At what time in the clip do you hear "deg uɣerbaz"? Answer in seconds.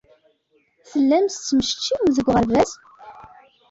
2.15-2.71